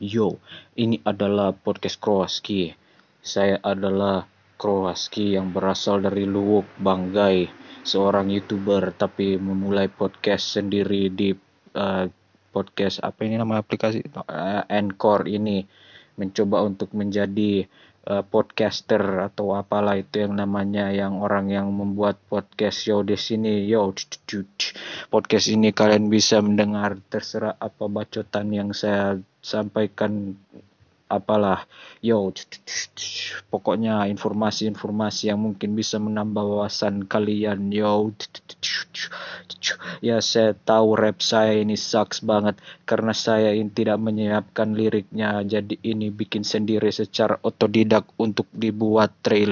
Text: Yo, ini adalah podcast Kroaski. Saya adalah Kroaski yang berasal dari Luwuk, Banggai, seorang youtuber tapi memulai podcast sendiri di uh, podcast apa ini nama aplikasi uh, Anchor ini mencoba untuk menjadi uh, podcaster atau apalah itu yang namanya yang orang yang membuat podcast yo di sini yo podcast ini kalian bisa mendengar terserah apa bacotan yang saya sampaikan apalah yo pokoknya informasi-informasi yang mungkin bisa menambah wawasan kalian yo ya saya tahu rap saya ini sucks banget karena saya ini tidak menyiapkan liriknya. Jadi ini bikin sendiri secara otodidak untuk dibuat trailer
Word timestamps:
Yo, 0.00 0.28
ini 0.80 0.96
adalah 1.04 1.52
podcast 1.52 2.00
Kroaski. 2.00 2.72
Saya 3.20 3.60
adalah 3.60 4.24
Kroaski 4.56 5.36
yang 5.36 5.52
berasal 5.52 6.00
dari 6.00 6.24
Luwuk, 6.24 6.64
Banggai, 6.80 7.44
seorang 7.84 8.32
youtuber 8.32 8.96
tapi 8.96 9.36
memulai 9.36 9.92
podcast 9.92 10.56
sendiri 10.56 11.12
di 11.12 11.36
uh, 11.76 12.08
podcast 12.56 13.04
apa 13.04 13.28
ini 13.28 13.36
nama 13.36 13.60
aplikasi 13.60 14.00
uh, 14.16 14.64
Anchor 14.72 15.28
ini 15.28 15.60
mencoba 16.16 16.64
untuk 16.64 16.92
menjadi 16.92 17.66
uh, 18.08 18.22
podcaster 18.26 19.00
atau 19.22 19.54
apalah 19.54 19.98
itu 19.98 20.26
yang 20.26 20.34
namanya 20.36 20.90
yang 20.90 21.22
orang 21.22 21.48
yang 21.50 21.70
membuat 21.70 22.18
podcast 22.26 22.84
yo 22.86 23.06
di 23.06 23.14
sini 23.14 23.64
yo 23.66 23.94
podcast 25.08 25.46
ini 25.48 25.70
kalian 25.70 26.10
bisa 26.10 26.42
mendengar 26.42 26.98
terserah 27.08 27.56
apa 27.58 27.84
bacotan 27.86 28.50
yang 28.50 28.70
saya 28.74 29.18
sampaikan 29.42 30.34
apalah 31.12 31.68
yo 32.00 32.32
pokoknya 33.52 34.08
informasi-informasi 34.08 35.28
yang 35.28 35.44
mungkin 35.44 35.76
bisa 35.76 36.00
menambah 36.00 36.40
wawasan 36.40 37.04
kalian 37.04 37.68
yo 37.68 38.16
ya 40.00 40.22
saya 40.22 40.54
tahu 40.54 40.94
rap 40.94 41.18
saya 41.18 41.58
ini 41.58 41.74
sucks 41.74 42.22
banget 42.22 42.56
karena 42.88 43.10
saya 43.10 43.52
ini 43.52 43.68
tidak 43.68 43.98
menyiapkan 43.98 44.72
liriknya. 44.72 45.42
Jadi 45.42 45.76
ini 45.84 46.08
bikin 46.08 46.46
sendiri 46.46 46.88
secara 46.88 47.36
otodidak 47.42 48.06
untuk 48.16 48.46
dibuat 48.54 49.12
trailer 49.20 49.42